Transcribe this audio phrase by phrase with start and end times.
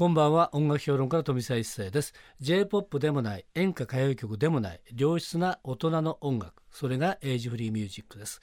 [0.00, 0.48] こんばんは。
[0.54, 2.14] 音楽評論家の富澤一世です。
[2.40, 6.62] J-POP でもない演歌歌謡曲でもない良質な大人の音楽。
[6.70, 8.40] それがエイジフリーミュージックです。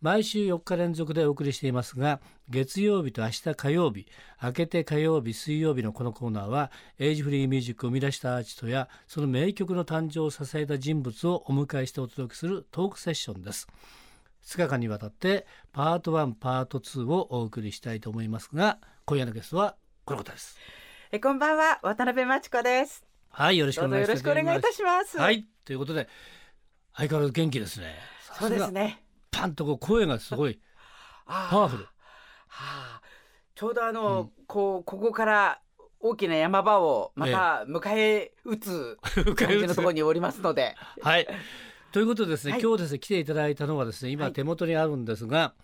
[0.00, 4.08] 毎週4日連続でお送りしていますが月曜日と明日火曜日
[4.42, 13.68] 明けて火曜日水曜日のこのコーナーはエイジフリーミュージックを生み出したアーティストやその名曲の誕生を支えた人物をお迎えしてお届けするトークセッションです。
[14.44, 20.58] 2日間にわたってパート1パート2をお送りしたいと思いますが今夜のゲストはこの方です。
[21.12, 23.04] えこんばんは渡辺真知子です。
[23.30, 25.16] はいよろしくお願いいたします。
[25.18, 26.08] はいということで
[26.94, 27.94] 相変わらず元気ですね。
[28.36, 29.04] そうですね。
[29.30, 30.58] パンとこう声がすごい
[31.26, 31.84] パワフル。
[31.84, 31.90] は
[32.48, 33.00] あ、
[33.54, 35.60] ちょうどあの、うん、こうここから
[36.00, 38.98] 大きな山場をまた迎え撃つ
[39.36, 40.74] 感じのところにおりますので。
[41.02, 41.28] はい。
[41.92, 45.54] ということでですね、はい、今日ですね来ていただいたのはですね今手元にあるんですが、は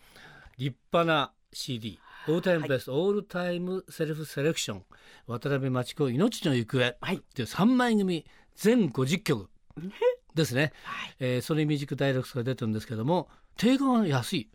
[0.57, 4.85] い、立派な CD オールタイムベスト、はい、オールタイムセルフセレクション
[5.27, 8.25] 渡辺真知子命の行方、はい、っていう3枚組
[8.57, 9.49] 全50曲。
[10.35, 14.51] ですね、はい、えー、ソニーミュージックダイレクトが出てるんですけども定価は安い。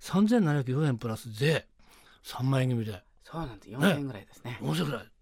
[0.00, 1.66] 3704円プラス税。
[2.24, 3.02] 3万円組で。
[3.24, 3.70] そうなんです。
[3.70, 4.50] 4000円ぐらいですね。
[4.50, 4.58] ね。
[4.60, 5.12] 4000ぐらい。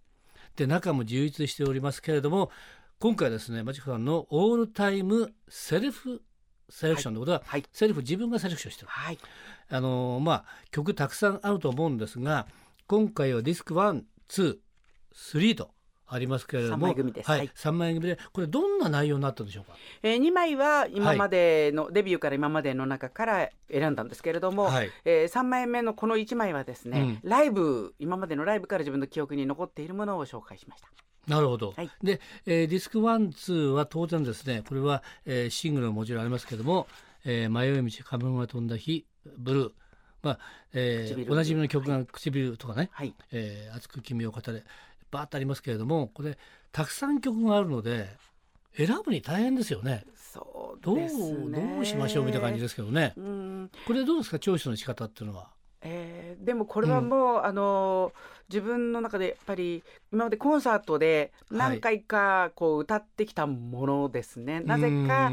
[0.56, 2.50] で中も充実しておりますけれども
[2.98, 6.22] 今回ですねマチコさんのオールタイムセルフ
[6.70, 9.18] セレクションということは、はい、セルフ自分がセレクションしてる、はい、
[9.68, 12.46] あのまあ曲たくさんあると思うんですが
[12.86, 15.70] 今回はディスク123と
[16.12, 17.30] ありますけれども、3枚組です。
[17.30, 19.76] はい、3枚組でこれどんな内容になったんでしょうか？
[20.02, 30.88] えー、2枚は今までの、はい、デビューから今までの中から選んだんですけれども、はい、えー、3枚目のこの1枚はですね、うん、ライブ今までのライブから自分の記憶に残っているものを紹介しました。
[31.26, 31.74] なるほど。
[31.76, 36.86] はい、で、えー、ディスク one two は当然ですね、これは、えー、シングルももちろんありますけれども、
[37.24, 39.72] えー、迷い道かもめが翔んだ日ブルー。
[40.22, 40.38] まあ
[40.74, 44.62] えー、おなじみの曲が唇よとかね、はいえー、熱く君を語れ
[45.10, 46.36] バーッとありますけれどもこれ
[46.72, 48.06] たくさん曲があるので
[48.76, 50.04] 選ぶに大変ですよね。
[50.14, 53.14] そうですねどうしましょうみたいな感じですけどね。
[53.16, 55.48] うん、これどうですかチョイスの仕方っていうのは？
[56.41, 58.12] えー、でもこれはもう、うん、あの
[58.49, 64.55] 自分の中でやっぱり今までコンサートで何回かこう歌ってきたものですね。
[64.55, 65.31] はい、なぜか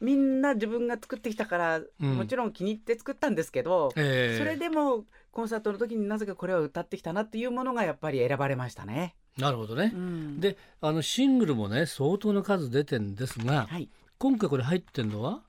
[0.00, 9.14] みんな自分が作ってきたから、うん、もちろん気に入って作ったんですけど、えー、それでもコンサートの時になぜかこれを歌ってきたなっていうものがやっぱり選ばれましたね。
[9.38, 9.92] なるほどね。
[9.94, 15.42] うん、であのシングルもね相当な数出てんですが、はい、今回これ入ってるのは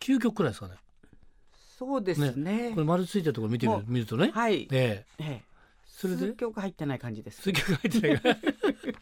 [0.00, 0.74] 9曲くらいですかね。
[1.82, 2.68] そうですね。
[2.68, 4.30] ねこれ丸ついてるところ見てみる見るとね。
[4.32, 4.68] はい。
[4.70, 5.42] えええ
[5.84, 6.26] それで？
[6.26, 7.42] 数曲入ってない感じです。
[7.42, 8.38] 数曲入ってない。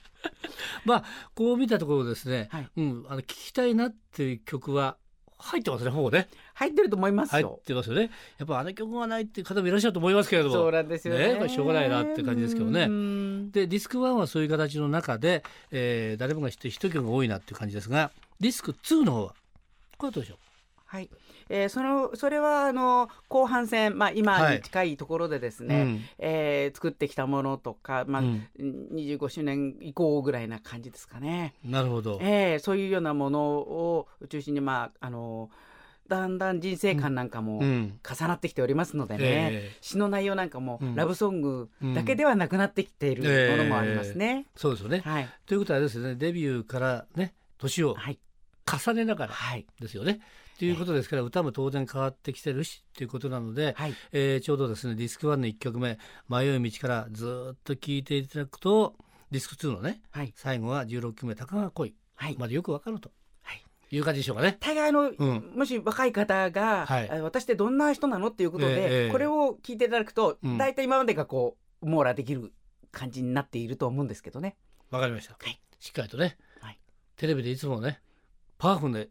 [0.86, 1.04] まあ
[1.34, 4.96] こう見たところですね、はい、うん、あの聞きたいなっていう曲は
[5.36, 6.28] 入ってますね、ほぼね。
[6.54, 8.10] 入ってると思います入ってますよね。
[8.38, 10.54] やっぱあの曲がないっていう方もいらっしゃると思いますけれども。
[10.54, 11.38] そうなんですよね。
[11.38, 12.80] ねしょうがないなって感じですけどね。
[13.50, 18.10] で、ディスク1はそういう形の中で、えー、誰もが知ってるヒット曲が多いなっていう感じですが、
[18.40, 19.34] ディスク2の方は、
[19.96, 20.38] これはどうでしょう？
[20.84, 21.08] はい。
[21.52, 28.46] えー、そのそれはあの後半戦、まあ、今に近いところでですね、はいうん、えー、作ってきたものとか、まあうん、
[28.94, 31.54] 25周年以降ぐらいな感じですかね。
[31.64, 35.50] なるほど、えー、そういうようなものを中心に、まあ、あの
[36.06, 39.70] だんだん人生観なんかも重なってきておりますのでね、うんえ。
[39.80, 44.46] ー、詩の内容なんかもラブソングだけではなくなってきているものもありますね。
[44.54, 46.14] えー、そうですよね、はい、ということはですね。
[46.14, 47.96] デビューからね年を
[48.66, 49.34] 重ねながら
[49.80, 50.10] ですよね。
[50.12, 50.20] はい
[50.60, 55.98] ということですから、歌も当然変わってきてるしということなので、はい、えー、ちょうどですねディスク1の1曲目
[56.28, 58.94] 「迷い道」からずっと聴いていただくと
[59.30, 61.94] ディスク2のね、はい、最後は16曲目「高川恋」
[62.36, 63.10] までよくわかると。
[63.92, 64.56] いう感じでしょうかね。
[64.60, 72.52] 大概の、うん、もし若い方が、はい、私ってどんな人なのっていうことで、えー、これを聞いていただくと、うん、大体今までがこう網羅できる
[72.92, 74.56] 感じになっていると思うんですけどね。
[74.90, 75.32] わかりました。
[75.32, 76.78] はい、しっかりとね、はい、
[77.16, 78.00] テレビでいつもね
[78.58, 79.08] パワフルで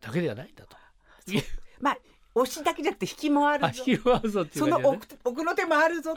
[0.00, 0.81] だけではないんだと。
[1.80, 1.98] まあ
[2.34, 3.82] 押しだけじゃなくて引きもあるぞ。
[3.86, 6.14] 引きもあるぞっていう、ね、その奥奥の手もあるぞ。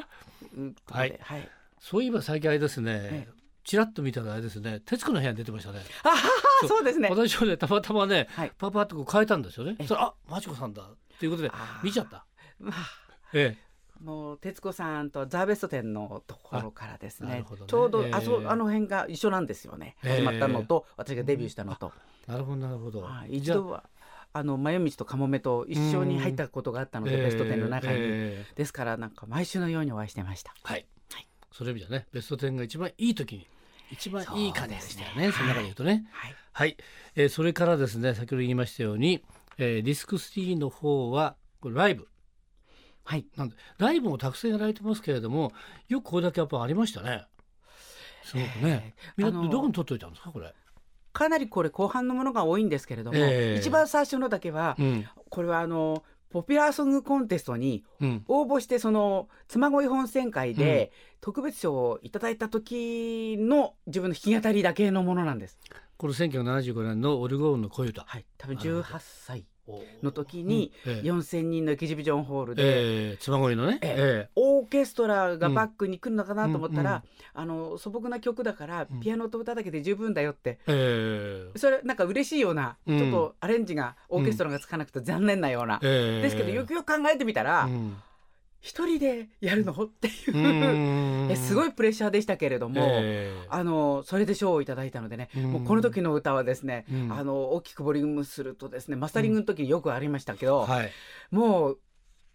[0.90, 1.50] はい、はい。
[1.80, 3.28] そういえば最近あれですね。
[3.64, 4.80] ちらっと見たらあれですね。
[4.86, 5.82] 徹子の部屋に出てましたね。
[6.04, 6.16] あ
[6.68, 7.10] そうですね。
[7.10, 9.76] 私はねたまたまね、はい、パパッとこう変えたんですよね。
[9.86, 11.52] それあマチコさんだっていうことで
[11.84, 12.26] 見ちゃった。
[12.60, 12.76] まあ、
[13.34, 13.66] ええ。
[14.04, 21.92] もう徹子さんとザーベスト店のところからですね、ね、ちょうど、えー、あそあの辺が一緒なんですよね、始まったのと私がデビューしたのと。
[22.28, 23.08] なるほどなるほど。
[23.30, 23.84] 一度は
[24.38, 30.54] あの真道とかもめと一緒に入ったことがあったので、ベスト10の中に、えー、ですからなんか毎週のようにお会いしてました。
[30.62, 33.48] はい、はい、それ意味ではねベスト10が一番いい時に
[33.94, 35.32] 一番いい感じでしたよね。
[35.32, 36.06] その中で言うとね。
[36.12, 36.78] はい、はい、
[37.16, 39.24] えー、それからですね先ほど言いましたように、
[39.58, 42.10] えー、ディスク3の方はこれライブ。
[43.06, 45.54] はい、なんでライブもたくさんやられてますけれども
[45.88, 47.24] よくこれだけやっぱありましたね。
[48.26, 48.96] すごくね。
[49.16, 50.54] みんなどこに取っといたんですかこれ？
[51.16, 53.58] かなりこれ後半のものが多いんですけれども、ええ。
[53.58, 55.06] 一番最初のだけは、うん。
[55.30, 58.24] これはあのポピュラーソングコンテストにうん。
[58.28, 60.92] 応募してその妻恋本選会で
[61.22, 65.58] 特別賞をいただいた時の自分の弾き語りだけのものなんです。
[65.96, 68.04] この1975年のオルゴールの恋歌。
[68.04, 69.46] はい、多分なるほど18歳
[70.06, 71.08] の時にうんええ。
[71.10, 73.80] 4000人のエキジビジョンホールで、ええ妻恋のね。
[73.82, 77.02] ええオーケストラがバックに来るのかなと思ったら、うん
[77.38, 79.00] あの素朴な曲だからうん。
[79.02, 81.58] ピアノと歌だけで十分だよって、ええ。
[81.60, 82.98] それなんか嬉しいような、うん。
[82.98, 86.22] ちょっとアレンジがオーケストラがつかなくて残念なような、ええ。
[86.22, 87.98] ですけどよくよく考えてみたらうん
[88.66, 89.74] 一、人でやるの？
[89.74, 91.36] っていう。
[91.38, 92.82] すごいプレッシャーでしたけれども。
[92.82, 93.48] ええ。
[93.48, 95.44] あのそれで賞をいただいたのでね、うん。
[95.52, 97.14] もうこの時の歌はですね、うん。
[97.14, 100.92] あの大きくボリュームするとですねマスタリングの時によくありましたけど、はい。
[101.30, 101.80] もう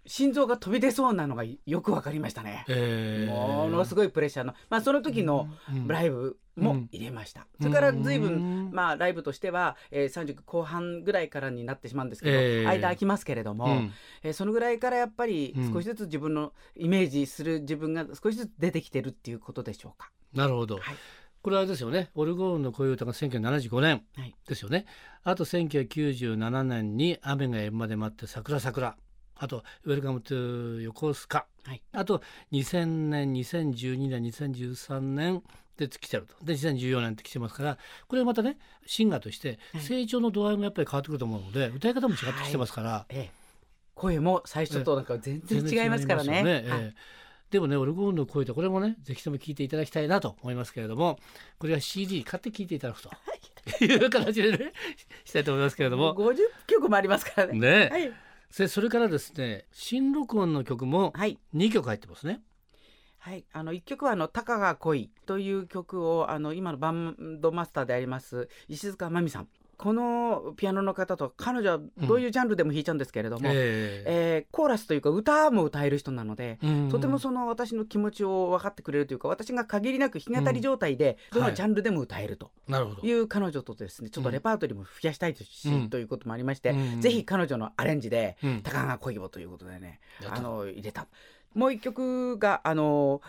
[0.06, 2.64] 心臓が飛び出そうなのがよくわかりましたね。
[2.68, 5.48] ええものすごいプレッシャーの、まあ、その時の
[5.86, 13.92] ライブも入れました、それから随分、まあ、ライブとしては、えー、30後半ぐらいからになってしまうんですけど、えー間空きますけれども、うん
[14.22, 20.10] えーそのぐらいからやっぱりうん少しずつ自分のイメージする自分が少しずつ出てきてるっていうことでしょうか。
[20.34, 20.76] なるほど。
[20.76, 20.96] はい
[21.42, 22.10] これはですよね。
[22.14, 24.84] オルゴールの恋歌が1975年はいですよね。
[25.24, 28.96] あと1997年に雨が止むまで待って桜桜。
[29.42, 31.46] あと Welcome to 横須賀。
[31.64, 31.82] はい。
[31.92, 32.22] あと
[32.52, 35.42] 2000年、2012年、2013年
[35.78, 36.44] で来てると。
[36.44, 39.82] で2014年って来てますから、これまたねシンガーとしてはい。
[39.82, 43.06] 成長の度合いもやっぱり変わってくると思うので、歌い方も違ってきてますから。
[43.08, 43.40] ええ。
[43.94, 46.42] 声も最初となんか全然違いますからね。
[46.44, 46.94] ええ。
[47.50, 51.18] でもねオルゴールの声とこれもねぜひとも聞いていただきたいなと思いますけれども
[51.58, 53.08] これは CD 買って聞いていただくと。
[53.08, 53.12] い。
[53.96, 54.72] う形でね
[55.24, 56.14] したいと思いますけれども。
[56.14, 57.58] もう50曲もありますからね。
[57.58, 58.12] ね、はい、
[58.50, 61.38] それそれからですね新録音の曲もはい。
[61.54, 62.40] 2曲入ってますね。
[63.18, 69.48] はい、あの一曲はあの「たかが恋」という曲をあの今のバンドマスターであります石塚真美さん
[69.80, 74.46] このピアノの方と彼女はどういうジャンルでも弾いちゃうんですけれども、ええ。
[74.46, 82.50] ーコーラスというか歌も歌える人なので、えうんとてもその私の気持ちを分かってくれるというか私が限りなく弾き語り状態でどのジャンルでも歌えると。
[83.02, 85.88] いう彼女とですねちょっとレパートリーも増やしたいとし、うん。
[85.88, 91.06] ということもありまして、うんぜひ彼女のアレンジでうん「たかが恋を」ということでねあの入れた。
[91.54, 93.22] もう一曲があの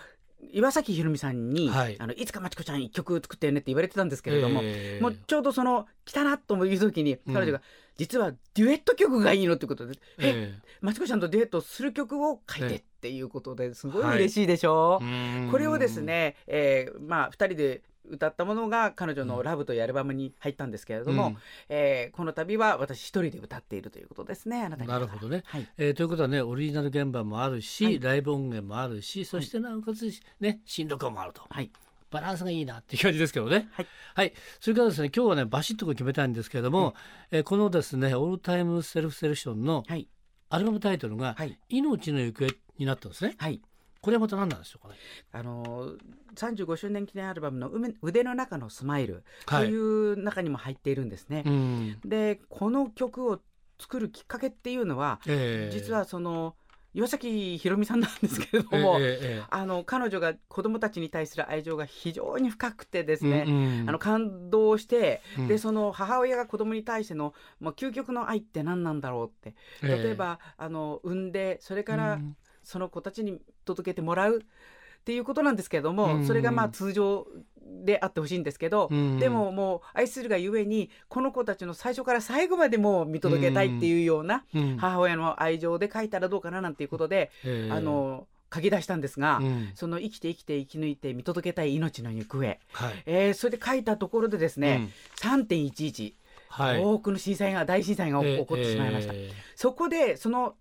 [0.52, 1.94] 岩崎宏美さんに、はい。
[1.94, 5.02] い、あのいつかまちこちゃん一曲作ってよねって言われてたんですけれども、ええ。
[5.02, 7.34] もうちょうどその来たなという時にうん。
[7.34, 7.62] 彼女が、
[7.98, 10.60] 実はデュエット曲がいいのってことで「ええ。
[10.82, 15.00] まちこちゃんとデュエットする曲を書いて」ええっていうことですごい嬉しいでしょ？
[15.02, 21.36] う、えこれをですね、えーまあ2人で歌ったものが彼女の「ラブというアルバムに入ったんですけれども、
[21.70, 25.44] えーこの度は私一人で歌っているということですねあなたになるほどね。
[25.46, 25.68] はい。
[25.78, 28.00] えーということはねオリジナル現場もあるし、はい。
[28.00, 30.10] ライブ音源もあるしそしてなおかつ
[30.40, 31.42] ね新録音もあると。
[31.50, 31.72] はい。
[32.10, 33.70] バランスがいいなっていう感じですけどね。
[34.16, 34.34] はい。
[34.60, 36.94] それからですね、今日はね、バシッと決めたいんですけれども、
[37.32, 40.10] えーこのですね、オールタイムセルフセレクションのはい。
[40.50, 43.36] アルバムタイトルが、はい命の行方になったんですね。
[43.38, 43.62] はい
[44.02, 45.00] これはまた何なんでしょうかね。
[45.32, 45.98] あのー、
[46.36, 49.68] 35周年記念アルバムの腕「腕の中のスマイル」とはい。
[49.68, 51.44] いう中にも入っているんですね。
[51.46, 52.00] うん。
[52.04, 53.40] でこの曲を
[53.80, 56.56] 作るきっかけっていうのは、えー実はその
[56.94, 72.36] 岩崎宏美さんなんですけれどえーも、えーあの彼女が子供たちに対する愛情が非常に深くてですえーね、うんうんあの感動して、うんでその母親が子供に対しての、まあ、究極の愛って何なんだろうって例えば、あの産んでそれえーからうん
[72.72, 76.26] その子たちに届けてもらうっていうことなんですけれども、うん。
[76.26, 77.28] それがまあ通常
[77.66, 79.20] であってほしいんですけど、うん。
[79.20, 84.78] でももう愛するがゆえにこの子たちの最初から最後までもう見届けたいっていうようなうん。
[84.78, 87.76] 母親の愛情で書いたらどうかななんていうことで、えー。
[87.76, 89.72] あの書き出したんですが、うん。
[89.76, 92.60] その生きて生きて生き抜いて見届けたい命の行方、はい。
[93.06, 96.14] えーそれで書いたところでですね、3.11、うん、
[96.48, 96.80] はい。
[96.80, 100.56] 多くの震災が大震災が起こってしまいました、えそこでその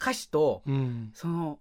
[0.00, 1.10] 歌詞とーうん。
[1.14, 1.58] その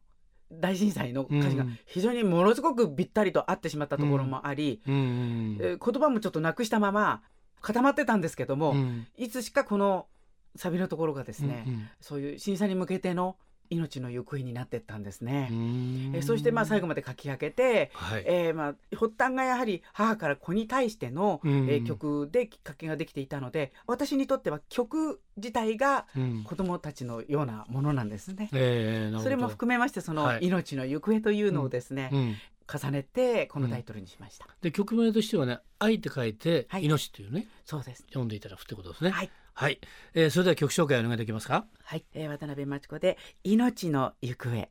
[0.52, 7.22] 大震災の歌詞がうん非常にものすごくぴったりと合ってしまったところもあり、うんうんえー言葉もちょっとなくしたまま
[7.62, 9.08] 固まってたんですけども、うん。
[9.18, 10.08] いつしかこの
[10.56, 11.90] サビのところがですね、うん。
[12.00, 13.36] そういう震災に向けての
[13.70, 15.48] 命の行方になってったんですね。
[15.52, 18.24] うんえーそしてまあ最後まで書き上げて、はい。
[18.26, 28.50] えーまあ発端がやはり母から子に対しての、うんえー曲できっかけができていたので私にとっては曲自体がうん子供たちのようなものなんですね。
[28.54, 32.36] えーそれも含めましてそのはい命の行方というのをですね、うん
[32.70, 34.46] 重ねてこのタイトルにしました。
[34.62, 38.04] で曲名としてはね「愛」って書いて「はい命」というねそうです。
[38.10, 39.12] 読んでいただくってことですね。
[39.12, 39.80] はい、はい、
[40.14, 41.66] えーそれでは曲紹介お願いできますか？
[41.84, 44.70] はい、えー渡辺真知子で命の行方。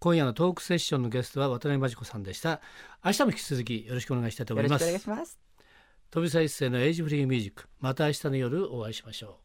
[0.00, 2.60] 今夜のトークセッションのゲストは渡辺真知子さんでした。
[3.04, 4.84] 明日も引き続きよろしくお願いしたいと思います。
[4.84, 5.38] よろしくお願いします。
[6.10, 9.43] 飛び一世のエイジフリーミュージックまた明日の夜お会いしましょう